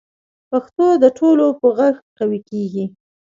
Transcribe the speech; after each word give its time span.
پښتو 0.49 0.85
د 1.03 1.05
ټولو 1.17 1.45
په 1.59 1.67
غږ 1.77 1.95
قوي 2.17 2.39
کېږي. 2.49 2.85